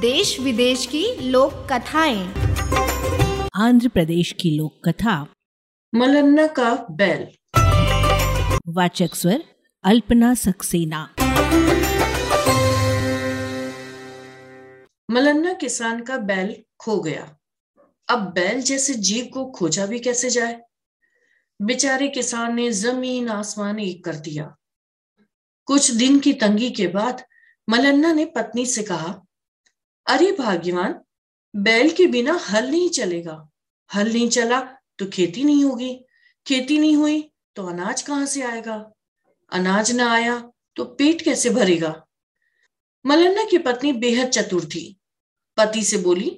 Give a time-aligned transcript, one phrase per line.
[0.00, 2.28] देश विदेश की लोक कथाएँ।
[3.56, 5.26] आंध्र प्रदेश की लोक कथा।
[5.94, 7.28] मलन्ना का बैल।
[8.68, 9.44] वाचक स्वर
[9.84, 11.14] अल्पना सक्सेना।
[15.10, 17.36] मलन्ना किसान का बैल खो गया।
[18.08, 20.60] अब बैल जैसे जीव को खोजा भी कैसे जाए?
[21.62, 24.56] बेचारे किसान ने ज़मीन आसमान एक कर दिया।
[25.66, 27.24] कुछ दिन की तंगी के बाद
[27.70, 29.24] मलन्ना ने पत्नी से कहा
[30.08, 30.94] अरे भाग्यवान,
[31.54, 33.48] बैल के बिना हल नहीं चलेगा।
[33.90, 34.60] हल नहीं चला
[34.98, 35.92] तो खेती नहीं होगी।
[36.46, 37.20] खेती नहीं हुई
[37.56, 38.74] तो अनाज कहाँ से आएगा?
[39.52, 40.38] अनाज ना आया
[40.76, 41.94] तो पेट कैसे भरेगा?
[43.04, 44.84] मलन्ना की पत्नी बेहद चतुर थी।
[45.58, 46.30] पति से बोली,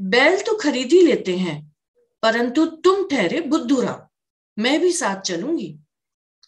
[0.00, 1.74] बैल तो खरीद ही लेते हैं,
[2.22, 4.00] परंतु तुम ठहरे बुद्धूरा।
[4.56, 5.74] मैं भी साथ चलूँगी।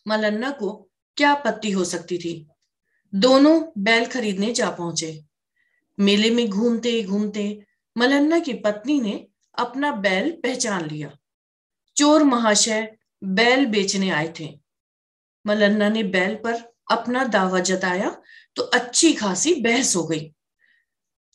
[0.07, 0.73] मलन्ना को
[1.17, 2.47] क्या आपत्ति हो सकती थी?
[3.13, 5.25] दोनों बैल खरीदने जा पहुँचे।
[5.99, 9.27] मेले में घूमते घूमते मलन्ना की पत्नी ने
[9.59, 11.17] अपना बैल पहचान लिया।
[11.97, 14.61] चोर महाशय बैल बेचने आए थे।
[15.47, 18.17] मलन्ना ने बैल पर अपना दावा जताया
[18.57, 20.33] तो अच्छी खासी बहस हो गई।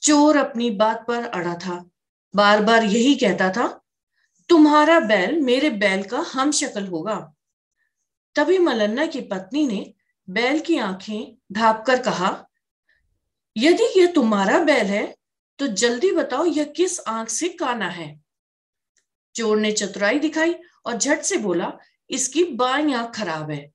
[0.01, 1.89] चोर अपनी बात पर अड़ा था।
[2.35, 3.67] बार बार यही कहता था,
[4.49, 7.33] तुम्हारा बैल मेरे बैल का हम शक्ल होगा।
[8.35, 9.93] तभी मलन्ना की पत्नी ने
[10.29, 12.47] बैल की आँखें ढाप कर कहा
[13.55, 15.05] यदि यह तुम्हारा बैल है
[15.59, 18.09] तो जल्दी बताओ यह किस आँख से काना है।
[19.35, 20.53] चोर ने चतुराई दिखाई
[20.85, 21.71] और झट से बोला,
[22.09, 23.71] इसकी बाई आँख खराब है।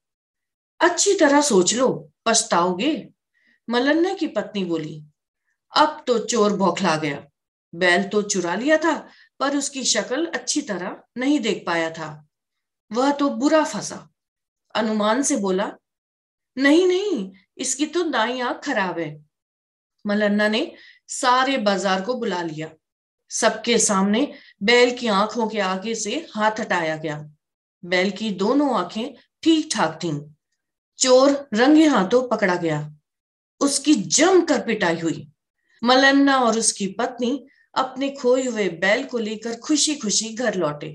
[0.81, 1.89] अच्छी तरह सोच लो,
[2.27, 3.09] पछताओगे।
[3.69, 5.03] मलन्ना की पत्नी बोली,
[5.73, 7.25] अब तो चोर बौखला गया।
[7.73, 8.95] बैल तो चुरा लिया था,
[9.41, 12.09] पर उसकी शक्ल अच्छी तरह नहीं देख पाया था।
[12.91, 14.09] वह तो बुरा फंसा।
[14.75, 15.71] अनुमान से बोला,
[16.57, 19.26] नहीं नहीं, इसकी तो दाई आँख खराब है।
[20.07, 20.73] मलन्ना ने
[21.09, 22.69] सारे बाज़ार को बुला लिया।
[23.31, 24.33] सबके सामने
[24.63, 27.19] बैल की आँखों के आगे से हाथ हटाया गया।
[27.83, 30.21] बैल की दोनों आँखें ठीक ठाक थीं।
[30.99, 32.97] चोर रंगे हाथों पकड़ा गया।
[33.61, 35.29] उसकी जमकर पिटाई हुई।
[35.83, 40.89] मलन्ना और उसकी पत्नी अपने खोए हुए बैल को लेकर खुशी खुशी घर लौटे।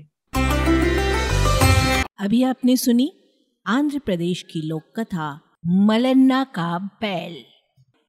[2.20, 3.12] अभी आपने सुनी
[3.66, 5.28] आंध्र प्रदेश की लोक कथा
[5.66, 7.44] मलन्ना का बैल।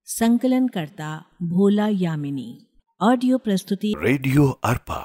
[0.08, 1.09] संकलन करता
[1.44, 2.50] भोला यामिनी।
[3.02, 5.00] ऑडियो प्रस्तुति रेडियो अर्पा